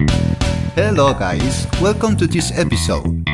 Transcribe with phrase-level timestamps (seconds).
[0.00, 3.26] Hello guys, welcome to this episode.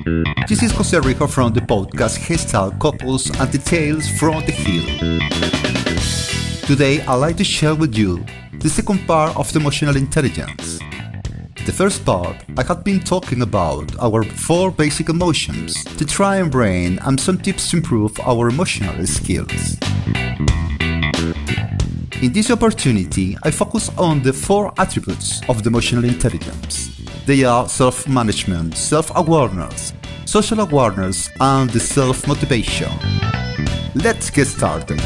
[0.48, 4.84] This is Jose Rico from the podcast Gestalt Couples and Details from the Hill.
[6.66, 8.24] Today I'd like to share with you
[8.58, 10.80] the second part of the emotional intelligence.
[11.66, 16.98] The first part, I had been talking about our four basic emotions the triune brain
[17.04, 19.76] and some tips to improve our emotional skills.
[22.26, 26.90] In this opportunity, I focus on the four attributes of the emotional intelligence.
[27.24, 29.92] They are self management, self awareness,
[30.24, 32.90] social awareness, and self motivation.
[33.94, 35.00] Let's get started.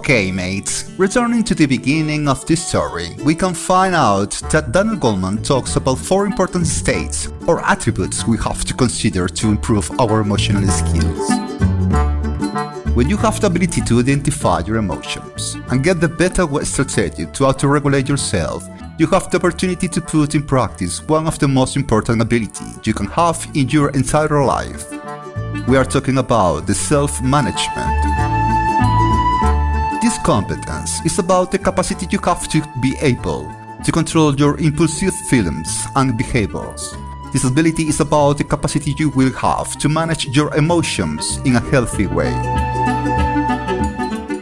[0.00, 4.96] Okay, mates, returning to the beginning of this story, we can find out that Daniel
[4.96, 10.22] Goleman talks about four important states or attributes we have to consider to improve our
[10.22, 11.28] emotional skills.
[12.96, 17.44] When you have the ability to identify your emotions and get the better strategy to
[17.44, 18.66] auto-regulate yourself,
[18.98, 22.94] you have the opportunity to put in practice one of the most important abilities you
[22.94, 24.90] can have in your entire life.
[25.68, 28.39] We are talking about the self-management.
[30.10, 33.48] This competence is about the capacity you have to be able
[33.84, 36.96] to control your impulsive feelings and behaviors.
[37.32, 41.60] This ability is about the capacity you will have to manage your emotions in a
[41.60, 42.32] healthy way.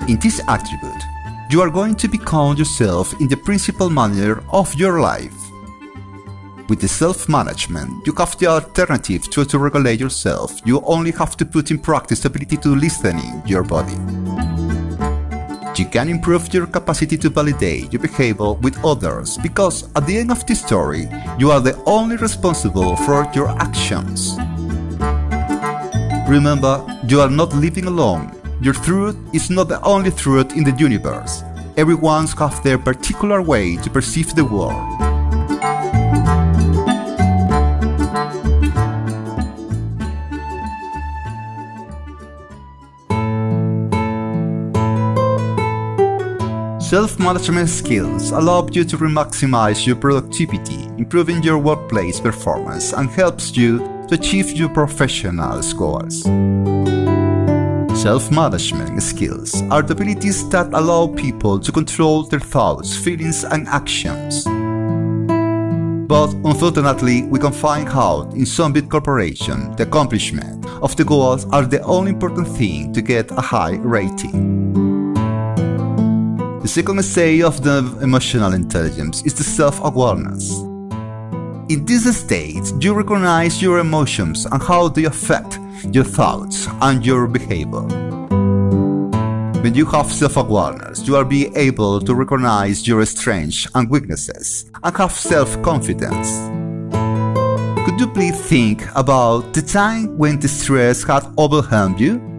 [0.09, 1.03] In this attribute,
[1.51, 5.37] you are going to become yourself in the principal manner of your life.
[6.71, 10.63] With the self-management, you have the alternative to auto-regulate yourself.
[10.65, 13.99] You only have to put in practice the ability to listen in your body.
[15.79, 20.33] You can improve your capacity to validate your behavior with others because at the end
[20.33, 21.07] of the story,
[21.39, 24.37] you are the only responsible for your actions.
[26.29, 28.35] Remember, you are not living alone.
[28.61, 31.45] Your truth is not the only truth in the universe.
[31.77, 35.08] Everyone's have their particular way to perceive the world.
[46.89, 53.81] Self-management skills allow you to maximize your productivity, improving your workplace performance, and helps you
[54.09, 56.23] to achieve your professional goals.
[58.01, 64.45] Self-management skills are the abilities that allow people to control their thoughts, feelings, and actions.
[66.09, 71.45] But unfortunately, we can find out in some big corporations the accomplishment of the goals
[71.51, 74.58] are the only important thing to get a high rating.
[76.79, 80.61] The second stage of the emotional intelligence is the self awareness.
[81.69, 85.59] In this state, you recognize your emotions and how they affect
[85.91, 87.83] your thoughts and your behavior.
[89.61, 94.71] When you have self awareness, you will be able to recognize your strengths and weaknesses
[94.81, 96.29] and have self confidence.
[97.85, 102.38] Could you please think about the time when the stress had overwhelmed you?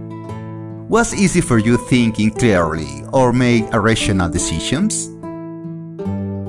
[0.89, 5.09] Was easy for you thinking clearly or make rational decisions?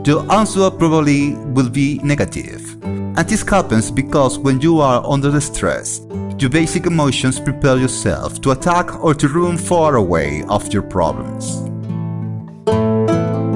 [0.06, 2.82] The answer probably will be negative.
[2.82, 6.00] And this happens because when you are under the stress,
[6.38, 11.60] your basic emotions prepare yourself to attack or to run far away of your problems.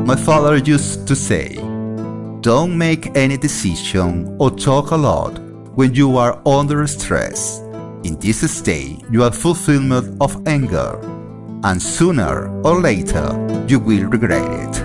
[0.07, 1.55] My father used to say,
[2.43, 5.39] Don't make any decision or talk a lot
[5.77, 7.64] when you are under stress
[8.05, 11.01] in this state, you are fulfillment of anger,
[11.65, 13.27] and sooner or later
[13.67, 14.85] you will regret it.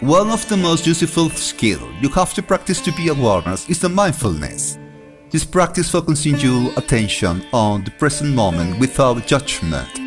[0.00, 3.88] One of the most useful skills you have to practice to be awareness is the
[3.88, 4.78] mindfulness.
[5.30, 10.01] This practice focuses your attention on the present moment without judgment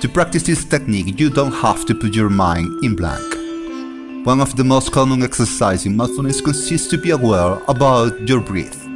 [0.00, 4.26] to practice this technique, you don't have to put your mind in blank.
[4.26, 8.86] One of the most common exercises in mindfulness consists to be aware about your breath.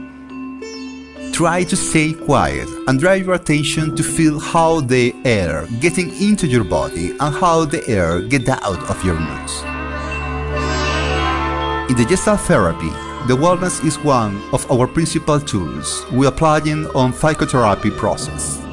[1.33, 6.47] Try to stay quiet and drive your attention to feel how the air getting into
[6.47, 9.63] your body and how the air get out of your nose.
[11.91, 12.89] In the Gestalt therapy,
[13.29, 18.64] the wellness is one of our principal tools we apply in on psychotherapy process.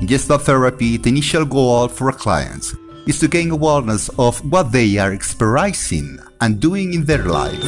[0.00, 2.72] In Gestalt therapy, the initial goal for a client
[3.08, 7.60] is to gain awareness of what they are experiencing and doing in their life.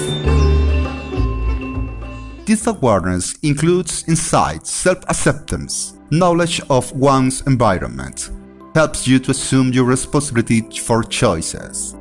[2.46, 8.30] This awareness includes insight, self acceptance, knowledge of one's environment,
[8.76, 11.96] helps you to assume your responsibility for choices.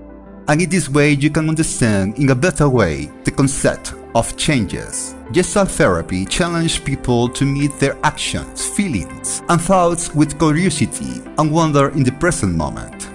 [0.47, 5.15] And in this way, you can understand in a better way the concept of changes.
[5.31, 11.89] Gestalt therapy challenges people to meet their actions, feelings, and thoughts with curiosity and wonder
[11.89, 13.07] in the present moment.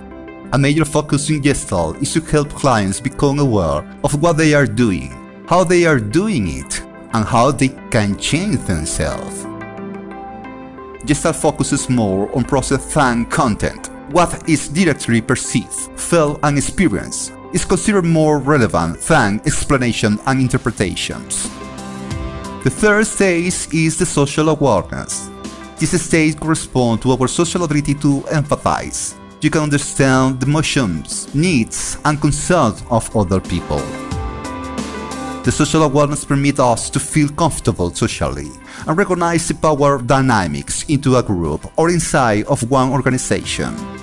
[0.53, 4.67] A major focus in Gestalt is to help clients become aware of what they are
[4.67, 5.11] doing,
[5.49, 6.81] how they are doing it,
[7.13, 9.45] and how they can change themselves.
[11.07, 13.91] Gestalt focuses more on process than content.
[14.11, 21.49] What is directly perceived, felt, and experienced is considered more relevant than explanation and interpretations.
[22.65, 25.31] The third stage is the social awareness.
[25.79, 29.15] This stage corresponds to our social ability to empathize.
[29.41, 33.83] You can understand the emotions, needs, and concerns of other people.
[35.45, 38.51] The social awareness permits us to feel comfortable socially
[38.89, 43.94] and recognize the power dynamics into a group or inside of one organization.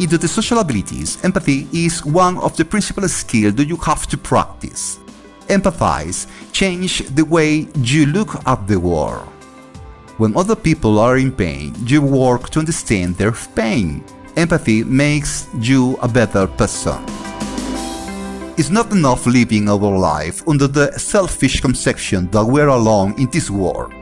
[0.00, 4.18] Into the social abilities, empathy is one of the principal skills that you have to
[4.18, 4.98] practice.
[5.46, 9.28] Empathize change the way you look at the world.
[10.18, 14.04] When other people are in pain, you work to understand their pain.
[14.36, 16.98] Empathy makes you a better person.
[18.58, 23.48] It's not enough living our life under the selfish conception that we're alone in this
[23.48, 23.92] world.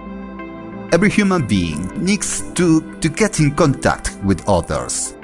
[0.93, 5.15] Every human being needs to, to get in contact with others.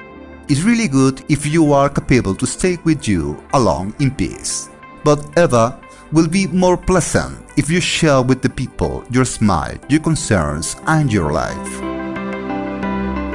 [0.49, 4.67] It's really good if you are capable to stay with you along in peace.
[5.03, 5.79] But ever
[6.11, 11.13] will be more pleasant if you share with the people your smile, your concerns, and
[11.13, 11.81] your life.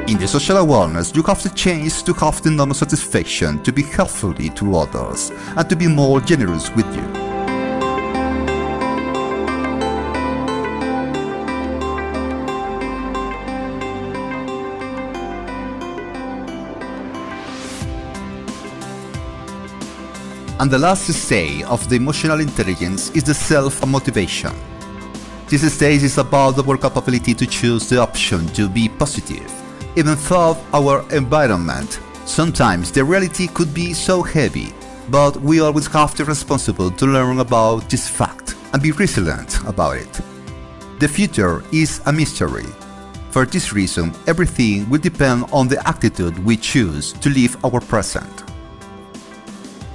[0.08, 3.82] In the social awareness, you have the chance to have the normal satisfaction to be
[3.82, 7.23] helpful to others and to be more generous with you.
[20.60, 24.52] And the last stage of the emotional intelligence is the self-motivation.
[25.48, 29.50] This stage is about our capability to choose the option to be positive
[29.96, 32.00] even though our environment.
[32.24, 34.72] Sometimes the reality could be so heavy,
[35.10, 39.96] but we always have to responsible to learn about this fact and be resilient about
[39.96, 40.20] it.
[40.98, 42.66] The future is a mystery.
[43.30, 48.43] For this reason, everything will depend on the attitude we choose to live our present.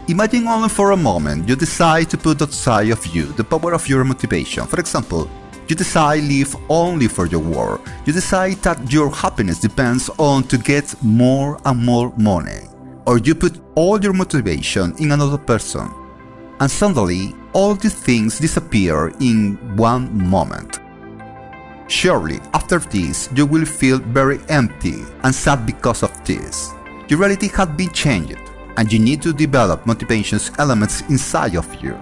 [0.10, 3.88] Imagine only for a moment you decide to put outside of you the power of
[3.88, 4.66] your motivation.
[4.66, 5.30] For example,
[5.68, 7.82] you decide live only for your work.
[8.08, 12.62] You decide that your happiness depends on to get more and more money.
[13.06, 15.88] Or you put all your motivation in another person.
[16.60, 20.80] And suddenly, all these things disappear in one moment.
[21.88, 26.74] Surely, after this, you will feel very empty and sad because of this.
[27.10, 28.40] Your reality has been changed,
[28.80, 32.00] and you need to develop motivation's elements inside of you.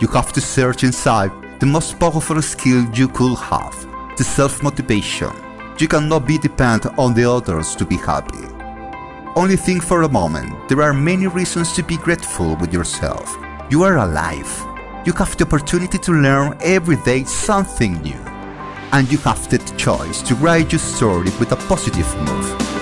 [0.00, 3.74] You have to search inside the most powerful skill you could have,
[4.16, 5.32] the self-motivation.
[5.80, 8.46] You cannot be dependent on the others to be happy.
[9.34, 13.36] Only think for a moment, there are many reasons to be grateful with yourself.
[13.68, 14.50] You are alive.
[15.04, 18.22] You have the opportunity to learn every day something new.
[18.92, 22.76] And you have the choice to write your story with a positive move.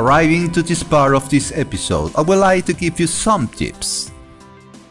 [0.00, 4.10] Arriving to this part of this episode, I would like to give you some tips.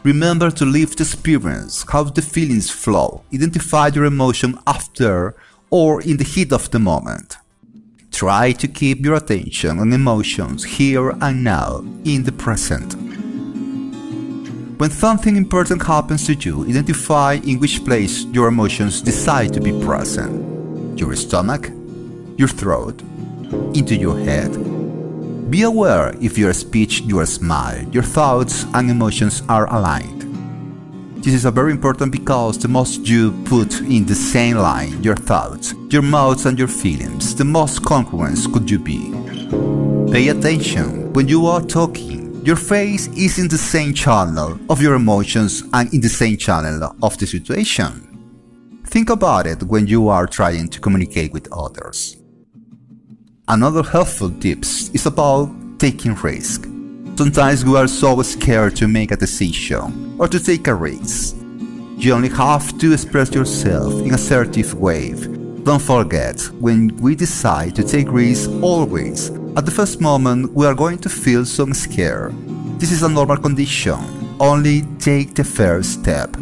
[0.04, 5.34] Remember to live the experience, how the feelings flow, identify your emotion after
[5.68, 7.38] or in the heat of the moment.
[8.12, 12.94] Try to keep your attention on emotions here and now, in the present.
[14.78, 19.72] When something important happens to you, identify in which place your emotions decide to be
[19.84, 20.96] present.
[20.96, 21.68] Your stomach,
[22.36, 23.02] your throat,
[23.74, 24.79] into your head,
[25.50, 30.20] be aware if your speech, your smile, your thoughts and emotions are aligned.
[31.24, 35.74] This is very important because the most you put in the same line your thoughts,
[35.90, 39.12] your mouths and your feelings, the most congruent could you be.
[40.12, 42.44] Pay attention when you are talking.
[42.44, 46.96] Your face is in the same channel of your emotions and in the same channel
[47.02, 48.06] of the situation.
[48.86, 52.19] Think about it when you are trying to communicate with others.
[53.50, 56.68] Another helpful tips is about taking risk.
[57.16, 61.34] Sometimes we are so scared to make a decision or to take a risk.
[61.96, 65.14] You only have to express yourself in assertive way,
[65.64, 70.74] Don't forget, when we decide to take risks, always, at the first moment, we are
[70.74, 72.30] going to feel some scare.
[72.78, 73.98] This is a normal condition.
[74.38, 76.36] Only take the first step.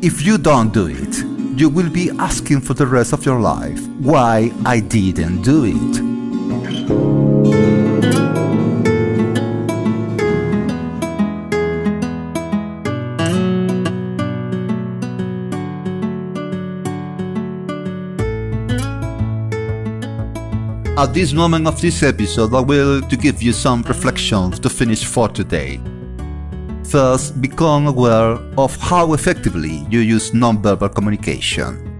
[0.00, 1.24] If you don't do it,
[1.58, 6.21] you will be asking for the rest of your life why I didn't do it.
[21.02, 25.04] At this moment of this episode, I will to give you some reflections to finish
[25.04, 25.80] for today.
[26.84, 31.91] First, become aware of how effectively you use nonverbal communication.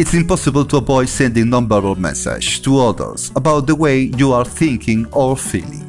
[0.00, 5.04] It's impossible to avoid sending nonverbal message to others about the way you are thinking
[5.12, 5.84] or feeling.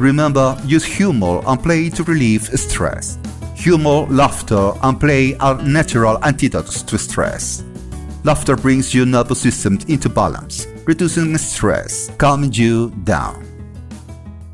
[0.00, 3.18] Remember, use humor and play to relieve stress.
[3.54, 7.62] Humor, laughter, and play are natural antidotes to stress.
[8.24, 13.44] Laughter brings your nervous system into balance, reducing stress, calming you down.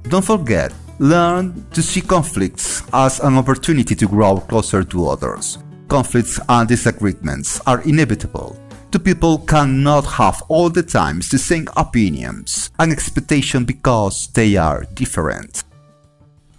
[0.08, 5.58] Don't forget, learn to see conflicts as an opportunity to grow closer to others.
[5.88, 8.60] Conflicts and disagreements are inevitable.
[8.90, 14.84] Two people cannot have all the times the same opinions and expectation because they are
[14.92, 15.64] different.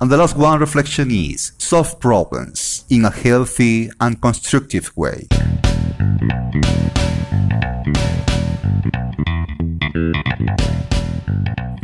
[0.02, 5.28] And the last one reflection is solve problems in a healthy and constructive way.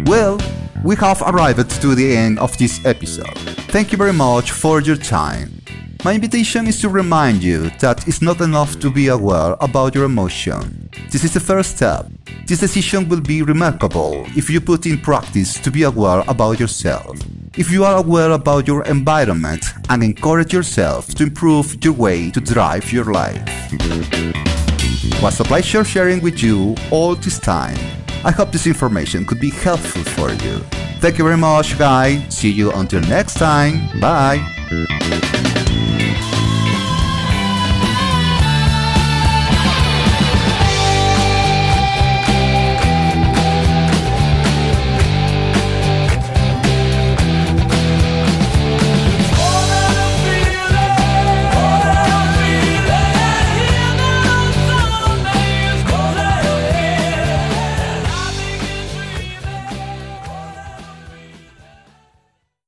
[0.06, 0.40] Well,
[0.84, 3.38] we have arrived to the end of this episode.
[3.70, 5.55] Thank you very much for your time.
[6.06, 10.04] My invitation is to remind you that it's not enough to be aware about your
[10.04, 10.88] emotion.
[11.10, 12.06] This is the first step.
[12.46, 17.18] This decision will be remarkable if you put in practice to be aware about yourself.
[17.58, 22.40] If you are aware about your environment and encourage yourself to improve your way to
[22.40, 23.42] drive your life.
[25.24, 27.80] Was a pleasure sharing with you all this time.
[28.24, 30.60] I hope this information could be helpful for you.
[31.02, 32.22] Thank you very much, guys.
[32.30, 34.00] See you until next time.
[34.00, 34.38] Bye.